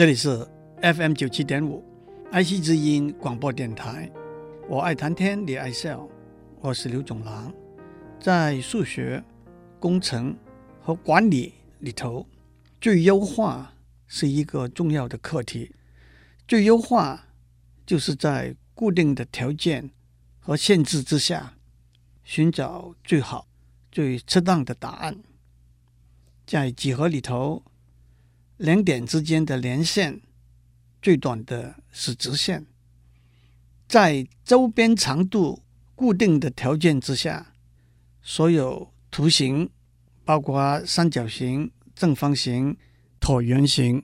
[0.00, 0.48] 这里是
[0.80, 1.84] FM 九七点五
[2.32, 4.10] 爱惜之音广播电台。
[4.66, 6.08] 我爱谈天，你爱笑，
[6.62, 7.52] 我是刘总郎。
[8.18, 9.22] 在数学、
[9.78, 10.34] 工程
[10.80, 12.26] 和管理里头，
[12.80, 13.74] 最优化
[14.06, 15.74] 是一个重要的课题。
[16.48, 17.26] 最优化
[17.84, 19.90] 就是在固定的条件
[20.38, 21.58] 和限制之下，
[22.24, 23.46] 寻找最好、
[23.92, 25.18] 最适当的答案。
[26.46, 27.62] 在几何里头，
[28.60, 30.20] 两点之间的连线
[31.00, 32.66] 最短的是直线。
[33.88, 35.62] 在周边长度
[35.94, 37.54] 固定的条件之下，
[38.20, 39.70] 所有图形，
[40.26, 42.76] 包括三角形、正方形、
[43.18, 44.02] 椭圆形，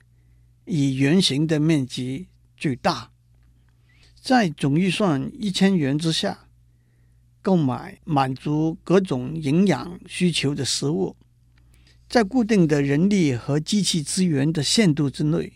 [0.65, 3.11] 以圆形的面积最大。
[4.19, 6.49] 在总预算一千元之下，
[7.43, 11.15] 购买满足各种营养需求的食物。
[12.09, 15.53] 在固定的人力和机器资源的限度之内，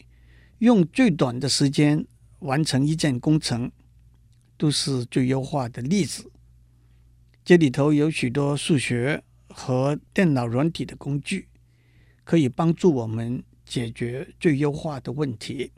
[0.59, 2.05] 用最短的时间
[2.41, 3.71] 完成一件工程，
[4.57, 6.31] 都是最优化的例子。
[7.45, 11.49] 这里头有许多数学和电脑软体的工具，
[12.25, 15.71] 可以帮助我们解决最优化的问题。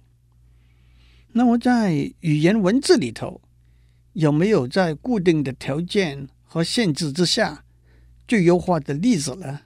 [1.32, 3.40] 那么，在语言文字里头，
[4.14, 7.64] 有没有在固定的条件和限制之下
[8.26, 9.60] 最优化的例子呢？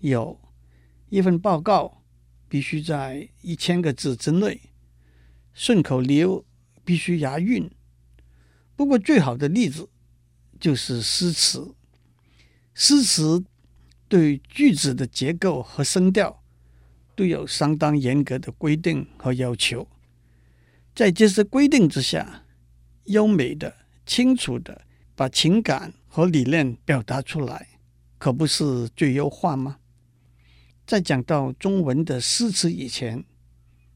[0.00, 0.40] 有
[1.08, 2.02] 一份报告
[2.48, 4.60] 必须在一千个字之内，
[5.52, 6.44] 顺口溜
[6.84, 7.70] 必须押韵。
[8.76, 9.88] 不过，最好的例子
[10.60, 11.74] 就是诗词。
[12.74, 13.42] 诗词
[14.06, 16.42] 对句子的结构和声调
[17.14, 19.88] 都有相当严格的规定和要求。
[20.94, 22.44] 在这些规定之下，
[23.04, 24.82] 优美的、清楚的
[25.14, 27.78] 把情感和理念表达出来，
[28.18, 29.78] 可不是最优化吗？
[30.86, 33.24] 在讲到中文的诗词以前，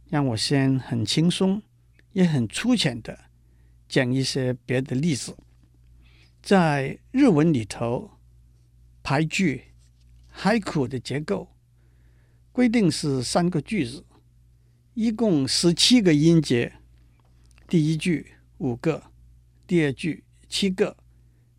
[0.09, 1.63] 让我先很轻松，
[2.15, 3.27] 也很粗浅的
[3.89, 5.37] 讲一些别的例子。
[6.43, 8.19] 在日文里头，
[9.05, 9.67] 俳句
[10.37, 11.55] haiku 的结构
[12.51, 14.05] 规定是三个句子，
[14.95, 16.73] 一共十七个音节。
[17.69, 19.05] 第一句五个，
[19.65, 20.97] 第二句七个，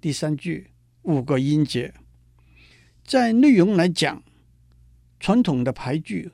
[0.02, 0.72] 第三句
[1.04, 1.94] 五个音节。
[3.06, 4.22] 在内容来讲。
[5.22, 6.32] 传统的牌句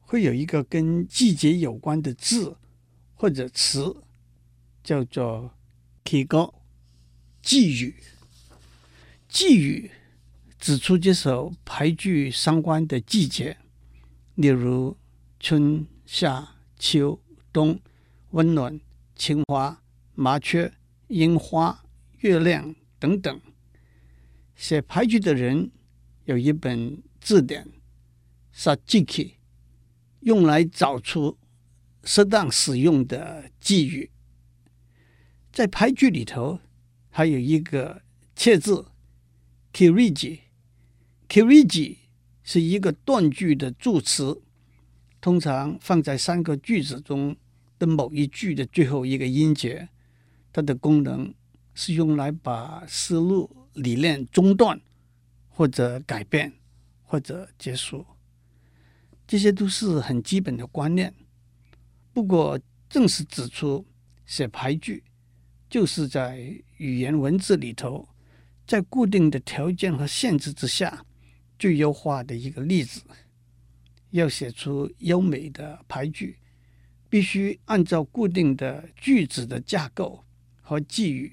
[0.00, 2.56] 会有一个跟季节有关的字
[3.14, 3.94] 或者词，
[4.82, 5.54] 叫做
[6.02, 6.24] “季语”。
[7.44, 7.94] 季语，
[9.28, 9.90] 季语
[10.58, 13.58] 指出这首牌句相关的季节，
[14.36, 14.96] 例如
[15.38, 17.20] 春夏秋
[17.52, 17.78] 冬、
[18.30, 18.80] 温暖、
[19.14, 19.82] 青蛙、
[20.14, 20.72] 麻雀、
[21.08, 21.84] 樱花、
[22.20, 23.38] 月亮等等。
[24.56, 25.70] 写牌句的人
[26.24, 27.68] 有一本字典。
[28.60, 29.36] Sa jiki
[30.20, 31.38] 用来找出
[32.04, 34.10] 适当使用的季语，
[35.50, 36.60] 在俳句里头
[37.08, 38.02] 还有一个
[38.36, 38.88] 切字
[39.72, 41.96] kirigi，kirigi
[42.42, 44.42] 是一个断句的助词，
[45.22, 47.34] 通常放在三个句子中
[47.78, 49.88] 的某一句的最后一个音节。
[50.52, 51.32] 它的功能
[51.72, 54.78] 是用来把思路理念中断，
[55.48, 56.52] 或者改变，
[57.04, 58.04] 或者结束。
[59.30, 61.14] 这些都是很基本的观念，
[62.12, 62.58] 不过
[62.88, 63.86] 正是指出
[64.26, 65.04] 写俳句
[65.68, 68.08] 就是在语言文字里头，
[68.66, 71.06] 在固定的条件和限制之下
[71.60, 73.02] 最优化的一个例子。
[74.10, 76.36] 要写出优美的俳句，
[77.08, 80.24] 必须按照固定的句子的架构
[80.60, 81.32] 和寄语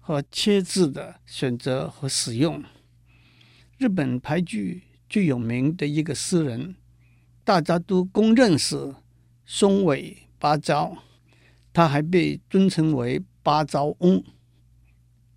[0.00, 2.60] 和切字的选择和使用。
[3.76, 6.74] 日本俳句最有名的一个诗人。
[7.48, 8.94] 大家都公认是
[9.46, 10.98] 松尾芭蕉，
[11.72, 14.22] 他还被尊称为芭蕉翁。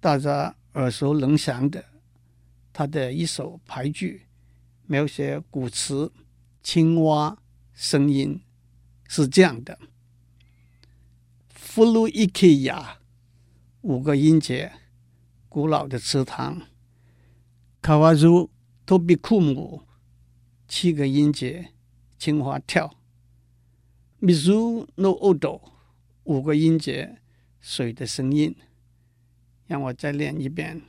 [0.01, 1.85] 大家耳熟能详的，
[2.73, 4.23] 他的一首俳句，
[4.88, 6.12] 描写古池
[6.62, 7.38] 青蛙
[7.71, 8.41] 声音
[9.07, 9.80] 是这样的
[11.56, 12.97] ：“Furu ikea
[13.80, 14.74] 五个音节，
[15.47, 16.62] 古老的池塘
[17.81, 18.50] ；“Kawazu
[18.86, 19.83] tobikumu”，
[20.68, 21.71] 七个音节。
[22.21, 22.95] 青蛙跳
[24.21, 25.59] ，Mizu no Odo，
[26.25, 27.18] 五个音节，
[27.59, 28.56] 水的声音。
[29.65, 30.83] 让我再练一遍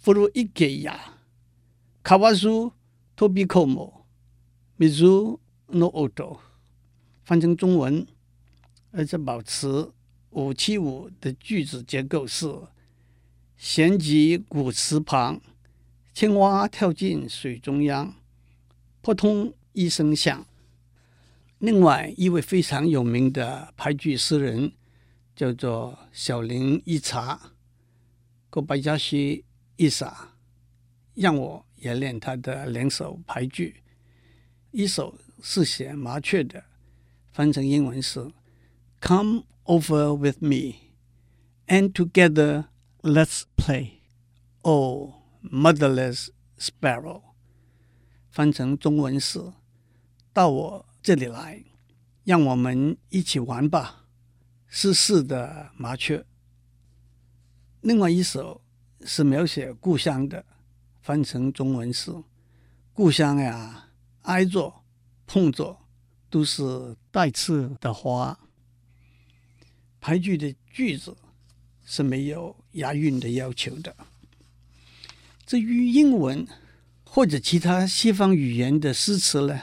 [0.00, 2.70] ：Furu ikeya，Kawazu
[3.16, 6.38] tobikomo，Mizu no Odo。
[7.24, 8.06] 翻成中文，
[8.92, 9.90] 而且保持
[10.30, 12.46] 五七五的句子结构是：
[13.56, 15.40] 闲极古池旁，
[16.14, 18.14] 青蛙跳进水中央，
[19.02, 19.52] 扑通。
[19.78, 20.44] 一声响，
[21.60, 24.72] 另外一位非常有名的俳句诗人
[25.36, 27.52] 叫做小林一茶
[28.50, 29.44] Kobayashi
[29.76, 30.12] Issa，
[31.14, 33.84] 让我也练他的两首俳句。
[34.72, 36.64] 一首是写麻雀的，
[37.30, 38.32] 翻成英文是
[39.00, 40.74] “Come over with me
[41.68, 42.64] and together
[43.02, 44.00] let's play,
[44.62, 47.22] oh motherless sparrow”。
[48.32, 49.38] 翻成中文是
[50.38, 50.86] “到我”。
[51.02, 51.64] 这里来，
[52.22, 54.04] 让我们一起玩吧，
[54.68, 56.24] 失事的麻雀。
[57.80, 58.60] 另外一首
[59.04, 60.44] 是描写故乡的，
[61.00, 62.12] 翻成中文是
[62.94, 63.88] “故乡呀，
[64.22, 64.72] 挨着
[65.26, 65.76] 碰着
[66.30, 68.38] 都是带刺的花”。
[70.00, 71.16] 俳句的句子
[71.84, 73.96] 是没有押韵的要求的。
[75.44, 76.46] 至于英文
[77.02, 79.62] 或者其他西方语言的诗词呢？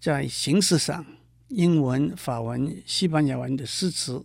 [0.00, 1.04] 在形式上，
[1.48, 4.24] 英文、法文、西班牙文的诗词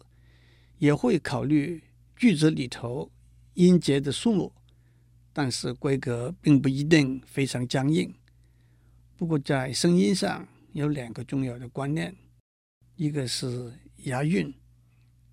[0.78, 1.84] 也会考虑
[2.16, 3.12] 句子里头
[3.56, 4.54] 音节的数目，
[5.34, 8.16] 但是规格并不一定非常僵硬。
[9.18, 12.16] 不过在声音上有两个重要的观念，
[12.96, 13.74] 一个是
[14.06, 14.54] 押韵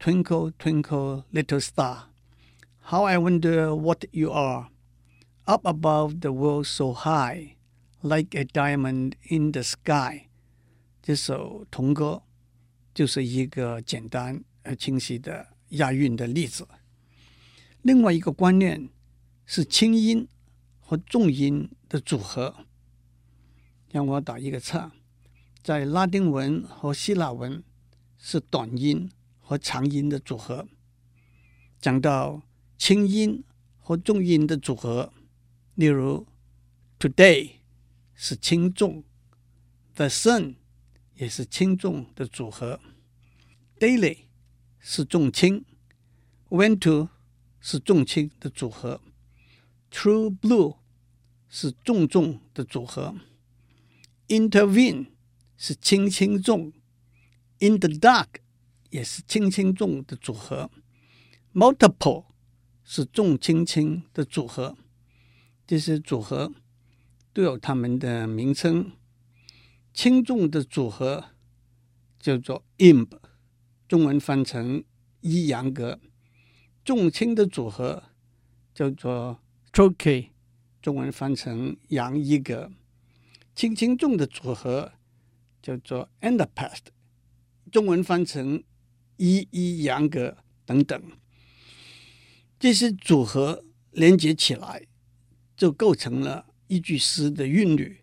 [0.01, 8.45] ，Twinkle twinkle little star，How I wonder what you are，Up above the world so high，Like a
[8.45, 10.31] diamond in the sky。
[11.03, 12.23] 这首童歌
[12.95, 16.69] 就是一个简单而清晰的押韵的例子。
[17.83, 18.89] 另外一个观念
[19.45, 20.29] 是轻音
[20.79, 22.67] 和重音的组合。
[23.91, 24.93] 让我打一个岔，
[25.61, 27.65] 在拉丁文和希腊文
[28.17, 29.11] 是短音
[29.41, 30.69] 和长音的组合。
[31.81, 32.43] 讲到
[32.79, 33.43] 轻音
[33.81, 35.13] 和重音的组合，
[35.75, 36.27] 例如
[36.99, 37.57] today
[38.15, 39.03] 是轻重
[39.97, 40.55] ，the sun。
[41.23, 42.81] 也是轻重的组合
[43.79, 44.25] ，daily
[44.81, 45.65] 是重轻
[46.49, 47.11] ，went to
[47.61, 49.01] 是重轻的组合
[49.89, 50.79] ，true blue
[51.49, 53.15] 是重重的组合
[54.27, 55.11] ，intervene
[55.57, 56.73] 是轻轻重
[57.61, 58.27] ，in the dark
[58.91, 60.73] 也是轻轻重的组合
[61.55, 62.25] ，multiple
[62.83, 64.77] 是重轻轻的组合，
[65.69, 66.53] 这些组合
[67.33, 68.91] 都有它们的名称。
[69.93, 71.31] 轻重的组合
[72.19, 73.19] 叫做 imb，
[73.87, 74.83] 中文翻成
[75.21, 75.99] 一阳格；
[76.85, 78.03] 重轻的组合
[78.75, 79.41] 叫做
[79.73, 80.31] trochee，
[80.81, 82.71] 中文翻成阳一格；
[83.55, 84.93] 轻轻重的组合
[85.61, 86.87] 叫做 antepast，
[87.71, 88.65] 中文翻成
[89.17, 91.01] 一一阳格等等。
[92.59, 94.87] 这些组合连接起来，
[95.57, 98.02] 就构成了一句诗的韵律。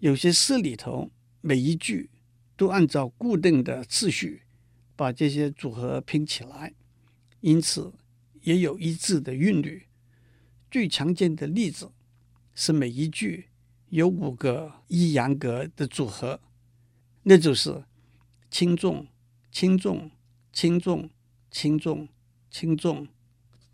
[0.00, 1.10] 有些诗里头，
[1.40, 2.08] 每一句
[2.56, 4.42] 都按照固定的次序
[4.94, 6.72] 把这些组合拼起来，
[7.40, 7.92] 因此
[8.42, 9.88] 也有一致的韵律。
[10.70, 11.90] 最常见的例子
[12.54, 13.48] 是每一句
[13.88, 16.40] 有五个一阳格的组合，
[17.24, 17.84] 那就是
[18.50, 19.08] 轻重、
[19.50, 20.12] 轻重、
[20.52, 21.10] 轻重、
[21.50, 22.08] 轻重、
[22.50, 23.08] 轻重，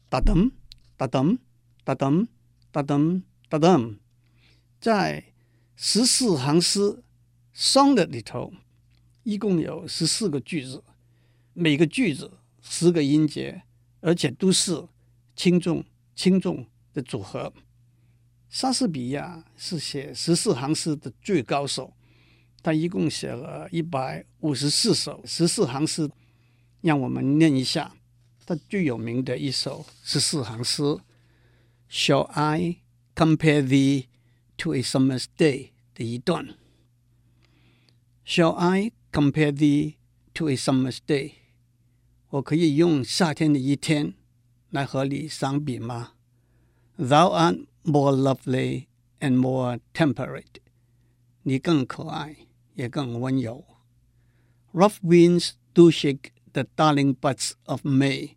[0.08, 0.50] 哒噔
[0.96, 1.36] 哒噔
[1.84, 2.26] 哒噔
[2.72, 3.98] 哒噔哒噔，
[4.80, 5.33] 在。
[5.76, 7.02] 十四行诗
[7.54, 8.52] sonnet 里头，
[9.22, 10.82] 一共有十四个句子，
[11.52, 12.30] 每个句子
[12.62, 13.62] 十个音节，
[14.00, 14.86] 而且都是
[15.34, 17.52] 轻重轻重的组合。
[18.48, 21.92] 莎士比亚是写十四行诗的最高手，
[22.62, 26.08] 他一共写了一百五十四首十四行诗。
[26.80, 27.96] 让我们念一下
[28.44, 30.82] 他最有名的一首十四行诗
[31.90, 32.76] ：Shall I
[33.14, 34.06] compare the
[34.57, 36.55] To a summer's day 的一段，
[38.25, 39.95] Shall I compare thee
[40.33, 41.35] to a summer's day？
[42.29, 44.13] 我可以用夏天的一天
[44.69, 46.11] 来和你相比吗？
[46.97, 48.87] Thou art more lovely
[49.21, 50.61] and more temperate。
[51.43, 52.35] 你更可爱，
[52.75, 53.63] 也更温柔。
[54.73, 58.35] Rough winds do shake the darling buds of May。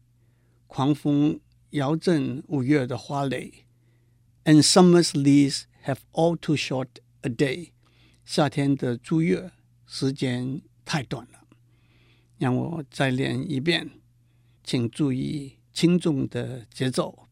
[0.69, 1.41] 狂风
[1.71, 3.67] 摇震五月的花蕾。
[4.45, 6.89] And summer's leaves have all too short
[7.23, 7.73] a day，
[8.25, 9.51] 夏天的朱叶
[9.87, 11.47] 时间太短了。
[12.39, 13.91] 让我再练一遍，
[14.65, 17.29] 请注意轻重的节奏。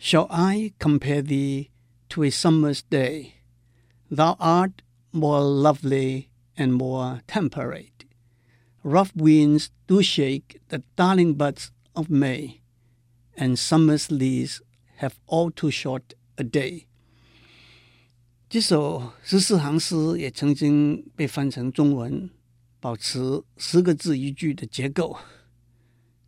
[0.00, 1.68] Shall I compare thee
[2.08, 3.32] to a summer's day?
[4.10, 8.06] Thou art more lovely and more temperate.
[8.82, 12.60] Rough winds do shake the darling buds of May,
[13.36, 14.60] and summer's leaves
[14.98, 16.86] have all too short a day.
[18.49, 22.27] 这首十四行诗也曾经被翻成中文，
[22.79, 25.15] 保持十个字一句的结构。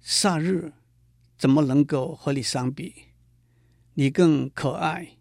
[0.02, 0.72] 夏日
[1.36, 2.94] 怎么能够和你相比？
[3.96, 5.18] 你更可爱，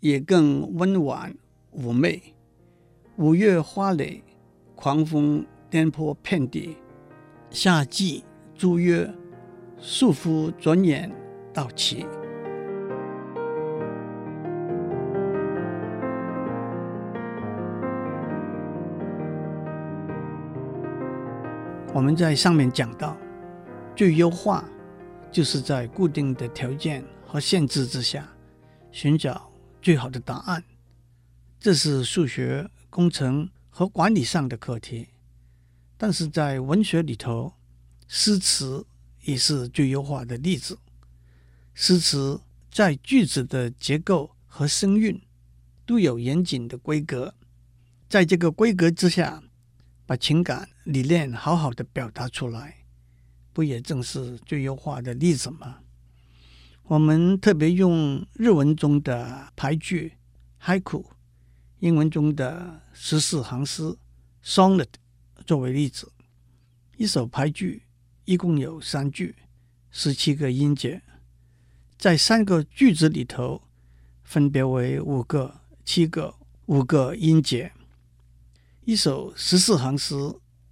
[0.00, 1.34] 也更温婉
[1.74, 2.34] 妩媚。
[3.16, 4.22] 五月花蕾，
[4.74, 6.76] 狂风颠簸遍地。
[7.48, 9.10] 夏季租约，
[9.80, 11.10] 束缚转眼
[11.54, 12.04] 到期。
[21.94, 23.14] 我们在上面讲到，
[23.94, 24.66] 最优化
[25.30, 28.26] 就是在固定的条件和限制之下，
[28.90, 30.64] 寻找最好的答案。
[31.60, 35.08] 这是数学、工程和管理上的课题。
[35.98, 37.52] 但是在文学里头，
[38.08, 38.86] 诗词
[39.20, 40.78] 也是最优化的例子。
[41.74, 45.20] 诗词在句子的结构和声韵
[45.84, 47.34] 都有严谨的规格，
[48.08, 49.42] 在这个规格之下，
[50.12, 52.84] 把情感理念好好的表达出来，
[53.50, 55.78] 不也正是最优化的例子吗？
[56.82, 60.12] 我们特别用日文中的俳句
[60.60, 61.06] haiku，
[61.78, 63.96] 英文中的十四行诗
[64.44, 64.88] sonnet
[65.46, 66.12] 作为例子。
[66.98, 67.84] 一首俳句
[68.26, 69.34] 一共有三句，
[69.90, 71.00] 十七个音节，
[71.96, 73.62] 在三个句子里头，
[74.24, 76.34] 分别为五个、七个、
[76.66, 77.72] 五个音节。
[78.84, 80.16] 一首十四行诗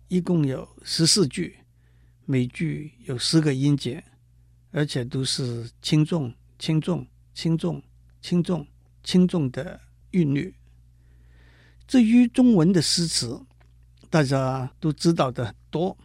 [0.09, 1.61] 一共有十四句，
[2.25, 4.03] 每句有十个音节，
[4.73, 7.81] 而且都是轻重、轻重、轻重、
[8.21, 8.67] 轻重、
[9.05, 10.57] 轻重的韵律。
[11.87, 13.41] 至于中文的诗词，
[14.11, 15.97] 大家都知道的多，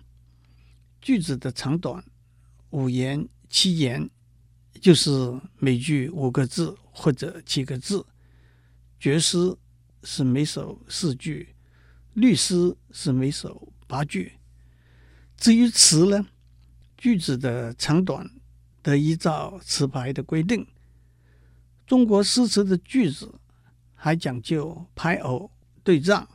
[1.02, 2.06] 句子的长短，
[2.70, 4.08] 五言、七言，
[4.80, 5.10] 就是
[5.58, 8.06] 每句五个字或者七个字。
[9.00, 9.58] 绝诗
[10.04, 11.55] 是每首四句。
[12.15, 14.31] 律诗是每首八句，
[15.36, 16.25] 至于词呢，
[16.98, 18.31] 句子的长短
[18.81, 20.65] 得依照词牌的规定。
[21.86, 23.36] 中国诗词的句子
[23.93, 25.51] 还讲究排偶
[25.84, 26.25] 对仗，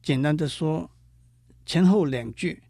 [0.00, 0.88] 简单的说，
[1.66, 2.62] 前后两句，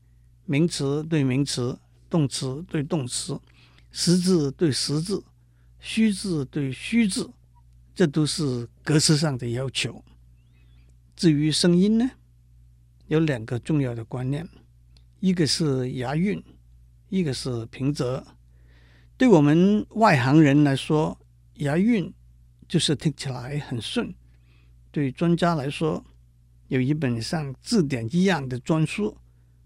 [0.46, 3.38] 名词对名词，动词对动词，
[3.92, 5.22] 实字对实字，
[5.78, 7.30] 虚字对虚字，
[7.94, 10.02] 这都是格式上的要求。
[11.16, 12.10] 至于声音呢，
[13.06, 14.46] 有两个重要的观念，
[15.20, 16.44] 一个是押韵，
[17.08, 18.22] 一个是平仄。
[19.16, 21.18] 对我们外行人来说，
[21.54, 22.12] 押韵
[22.68, 24.08] 就是听起来很顺；
[24.90, 26.04] 对专家来说，
[26.68, 29.16] 有一本像字典一样的专书，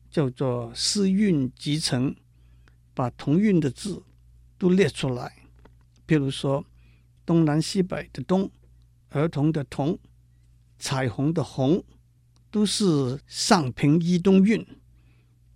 [0.08, 2.12] 叫做《诗韵集成》，
[2.94, 4.00] 把同韵的字
[4.56, 5.32] 都列出来。
[6.06, 6.64] 比如说，
[7.26, 8.48] 东南西北的“东”，
[9.10, 9.98] 儿童的“童”。
[10.80, 11.84] 彩虹的虹
[12.50, 14.66] 都是上平一东韵，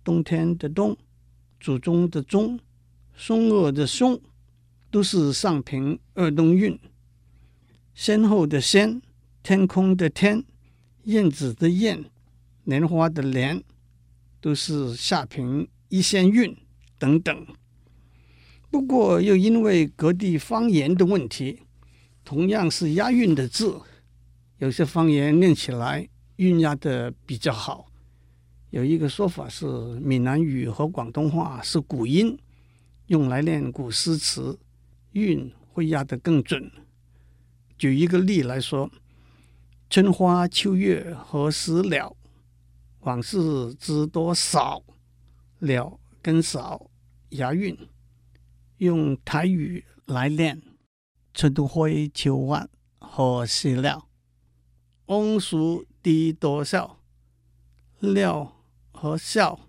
[0.03, 0.95] 冬天的冬，
[1.59, 2.59] 祖宗的宗，
[3.15, 4.21] 松恶的松
[4.91, 6.79] 都是上平二东韵，
[7.95, 9.01] 先后的先，
[9.41, 10.45] 天空的天，
[11.05, 12.05] 燕子的燕，
[12.63, 13.63] 莲花的莲
[14.39, 16.55] 都是下平一先韵
[16.99, 17.47] 等等。
[18.69, 21.63] 不过又因为各地方言的问题，
[22.23, 23.81] 同样是押韵的字。
[24.59, 26.07] 有些方言念起来
[26.37, 27.87] 韵押的比较好，
[28.69, 29.65] 有一个说法是
[29.99, 32.37] 闽南语和广东话是古音，
[33.07, 34.57] 用来念古诗词，
[35.11, 36.71] 韵会押得更准。
[37.77, 38.89] 举一个例来说
[39.89, 42.15] ：“春花秋月何时了？
[43.01, 44.81] 往事知多少？”
[45.59, 46.89] 了跟少
[47.31, 47.77] 押韵，
[48.77, 50.61] 用台语来念
[51.33, 52.69] ：“春花秋月
[52.99, 54.07] 何时了？”
[55.07, 55.55] 往事
[56.01, 56.99] 知多少？
[57.99, 58.55] 了
[58.91, 59.59] 和少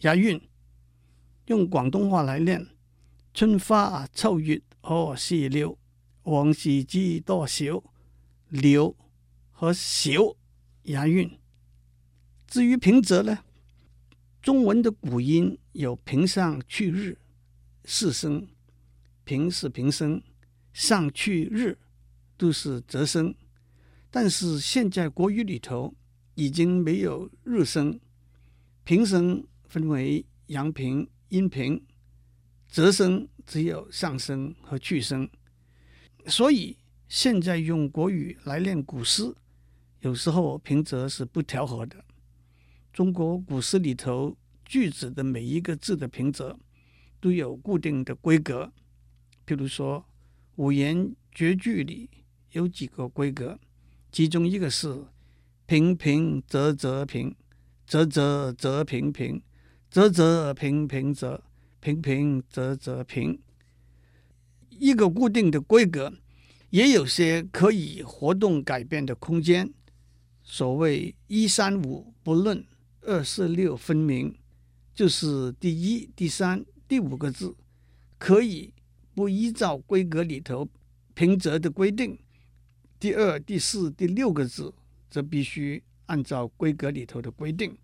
[0.00, 0.40] 押韵，
[1.46, 2.66] 用广东话来念：
[3.34, 5.76] 春花秋月何时了？
[6.22, 7.82] 往事知多少？
[8.48, 8.94] 了
[9.52, 10.10] 和少
[10.84, 11.38] 押韵。
[12.46, 13.44] 至于平仄呢？
[14.40, 17.18] 中文的古音有平上去日
[17.84, 18.48] 四声，
[19.24, 20.22] 平是平声，
[20.72, 21.76] 上去日
[22.38, 23.34] 都是仄声。
[24.10, 25.94] 但是现在国语里头
[26.34, 28.00] 已经没有日声，
[28.84, 31.84] 平声分为阳平、阴平，
[32.72, 35.28] 仄声只有上声和去声。
[36.26, 36.76] 所以
[37.08, 39.34] 现在用国语来练古诗，
[40.00, 42.02] 有时候平仄是不调和的。
[42.92, 46.56] 中国古诗里头句子的每一个字的平仄
[47.20, 48.72] 都有固定的规格，
[49.46, 50.04] 譬如说
[50.56, 52.08] 五言绝句里
[52.52, 53.58] 有几个规格。
[54.18, 55.04] 其中一个是
[55.64, 57.36] 平平仄仄平，
[57.88, 59.40] 仄仄仄平平，
[59.92, 61.38] 仄仄平平仄，
[61.78, 63.38] 平平仄仄平。
[64.70, 66.12] 一个固定的规格，
[66.70, 69.72] 也有些可以活动改变的空间。
[70.42, 72.66] 所谓一三五不论，
[73.02, 74.36] 二四六分明，
[74.92, 77.54] 就是第一、第三、第五个字
[78.18, 78.74] 可以
[79.14, 80.68] 不依照规格里头
[81.14, 82.18] 平仄的规定，
[83.00, 84.74] 第二、第四、第六个字
[85.08, 87.78] 则必须按照规格里头的规定，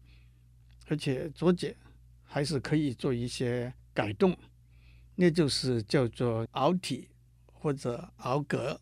[0.89, 1.77] 而且左解
[2.23, 4.37] 还是可以做一些改动，
[5.15, 7.09] 那就是叫做凹体
[7.53, 8.81] 或者凹格。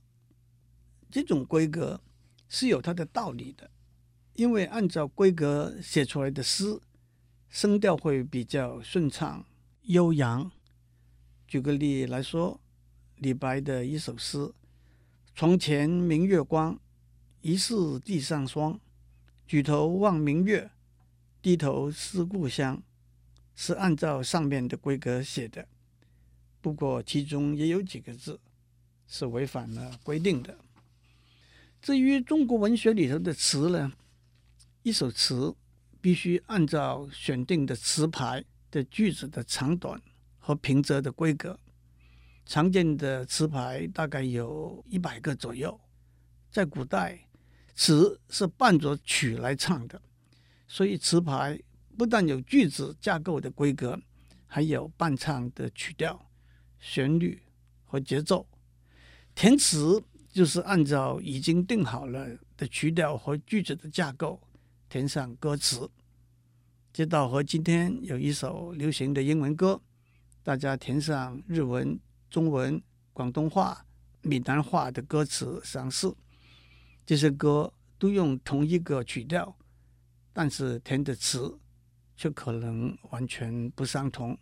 [1.10, 2.00] 这种规格
[2.48, 3.70] 是有它的道理的，
[4.32, 6.80] 因为按照规格写出来的诗，
[7.50, 9.44] 声调会比较顺畅
[9.82, 10.50] 悠扬。
[11.46, 12.58] 举个例来说，
[13.16, 14.50] 李白的一首诗
[15.34, 16.78] ：“床前明月光，
[17.40, 18.78] 疑是地上霜。
[19.46, 20.70] 举头望明月，
[21.40, 22.82] 低头思故乡。”
[23.54, 25.68] 是按照上面的规格写的，
[26.62, 28.40] 不过其中也有几个字
[29.06, 30.56] 是违反了规定的。
[31.82, 33.92] 至于中国文学里头的词呢，
[34.82, 35.54] 一首词
[36.00, 40.00] 必须按照选定的词牌的句子的长短
[40.38, 41.60] 和平仄的规格。
[42.44, 45.78] 常见的词牌大概有一百个左右。
[46.50, 47.18] 在古代，
[47.74, 50.00] 词是伴着曲来唱的，
[50.66, 51.58] 所以词牌
[51.96, 53.98] 不但有句子架构的规格，
[54.46, 56.30] 还有伴唱的曲调、
[56.78, 57.40] 旋律
[57.84, 58.46] 和节奏。
[59.34, 64.38] 填词就是按照已经定好了的曲调和句子的架构
[64.90, 65.90] 填上歌词。
[66.92, 69.80] 这倒和今天有一首流行的英文歌，
[70.42, 71.98] 大家填上日文、
[72.32, 73.84] 中文、广东话、
[74.22, 76.16] 闽南话的歌词相似。
[77.04, 79.54] 这些歌都用同一个曲调，
[80.32, 81.58] 但是填的词
[82.16, 84.38] 却可能完全不相同。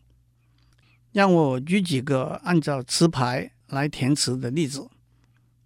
[1.11, 4.89] 让我举几个按照词牌来填词的例子。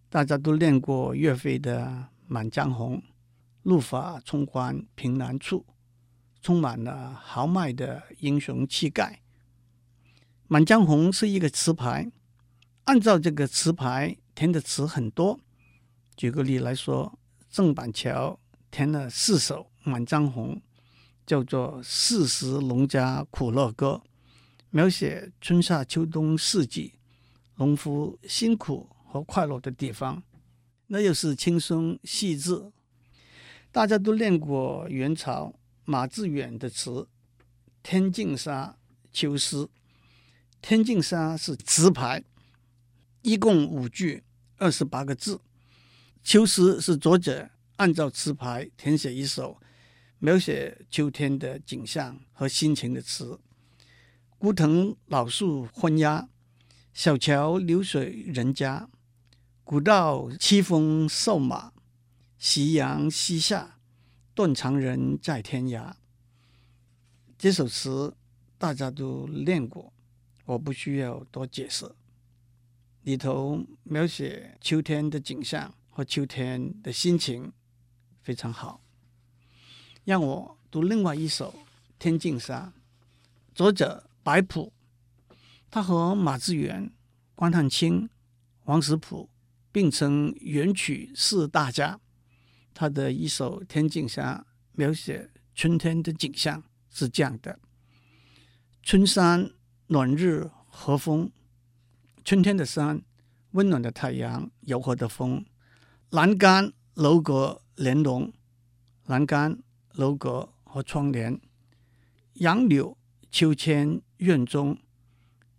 [0.09, 1.85] 大家都练过岳飞的
[2.27, 2.97] 《满江红》，
[3.65, 5.67] 怒发冲冠凭栏处，
[6.41, 9.21] 充满了豪迈的英雄气概。
[10.55, 12.13] 《满江红》是一个词牌，
[12.85, 15.41] 按照这个词牌填的词很多。
[16.17, 17.19] 举个例来说，
[17.51, 18.39] 郑板桥
[18.71, 20.55] 填了四首《满江红》，
[21.27, 24.01] 叫做《四时农家苦乐歌》，
[24.71, 27.01] 描写春夏秋冬四季
[27.57, 30.23] 农夫辛苦和快乐的地方。
[30.87, 32.71] 那又是轻松细致。
[33.73, 35.53] 大家都练过元朝
[35.85, 36.91] 马致远的词
[37.83, 38.77] 《天净沙·
[39.13, 39.65] 秋思》，
[40.67, 42.25] 《天净沙》是词牌，
[43.21, 44.25] 一共五句，
[44.57, 45.43] 二十八个字。
[46.23, 49.61] 秋思是作者按照词牌填写一首
[50.19, 53.39] 描写秋天的景象和心情的词。
[54.39, 56.31] 孤藤老树昏鸦，
[56.95, 58.89] 小桥流水人家。
[59.65, 61.75] 古道西风瘦马，
[62.39, 63.79] 夕阳西下，
[64.33, 65.93] 断肠人在天涯。
[67.37, 68.17] 这首词
[68.57, 69.93] 大家都练过，
[70.45, 71.91] 我不需要多解释。
[73.03, 75.75] 里头描写秋天的景象。
[75.97, 77.53] 和秋天的心情
[78.21, 78.83] 非常好。
[80.03, 81.55] 让我读另外一首
[82.01, 82.73] 《天净沙》，
[83.55, 84.73] 作者白朴，
[85.71, 86.91] 他和马致远、
[87.37, 88.11] 关汉卿、
[88.65, 89.31] 王实甫
[89.71, 92.01] 并称元曲四大家。
[92.75, 97.61] 他的一首《天净沙》描写春天的景象是这样的：
[98.83, 99.53] 春山
[99.89, 101.31] 暖日和风，
[102.25, 103.03] 春天的山，
[103.51, 105.45] 温暖的太阳，柔和的风。
[106.09, 108.33] 栏杆、楼阁连侬，
[109.07, 111.39] 栏杆、楼阁和窗帘。
[112.35, 112.97] 杨柳
[113.31, 114.79] 秋千院中，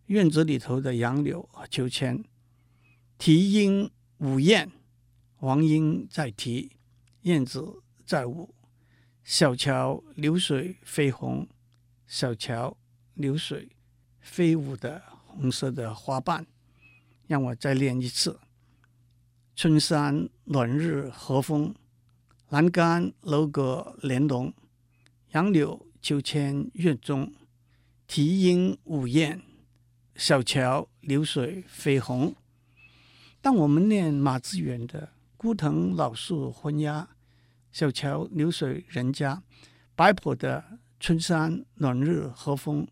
[0.07, 2.23] 院子里头的杨柳和秋千。
[3.19, 4.71] 啼莺舞燕，
[5.35, 6.71] 黄莺在啼，
[7.21, 8.55] 燕子在舞。
[9.23, 11.47] 小桥流水飞红，
[12.07, 12.75] 小桥
[13.13, 13.69] 流水
[14.25, 16.45] 飞舞的红色的花瓣。
[17.27, 18.39] 让我再练一次。
[19.55, 21.73] 春山暖日和风，
[22.49, 24.53] 栏杆楼阁连侬，
[25.31, 27.33] 杨柳秋千院中，
[28.05, 29.41] 啼莺舞燕，
[30.15, 32.35] 小桥流水飞红。
[33.41, 37.07] 当我们念马致远的“枯藤老树昏鸦，
[37.71, 39.41] 小桥流水人家”，
[39.95, 42.87] 白朴的“春山暖日和风，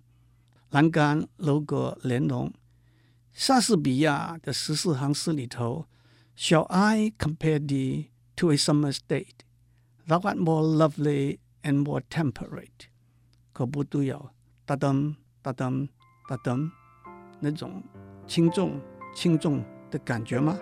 [0.73, 2.51] 栏杆楼阁连侬”，
[3.31, 5.85] 莎士比亚的十四行诗里头。
[6.35, 8.07] Shall I compare thee
[8.37, 9.27] to a summer's day?
[10.07, 12.87] Thou art more lovely and more temperate，
[13.51, 14.31] 可不都有
[14.65, 15.87] 哒噔哒噔
[16.27, 16.71] 哒噔
[17.39, 17.83] 那种
[18.25, 18.81] 轻重
[19.13, 20.57] 轻重的感觉吗？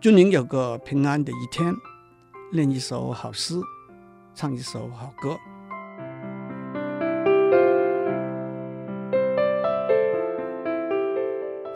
[0.00, 1.72] 祝您有个平安的一天，
[2.50, 3.54] 练一首好诗，
[4.34, 5.38] 唱一首好歌。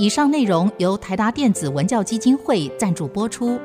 [0.00, 3.60] 以上内容由台达电子文教基金会赞助播出。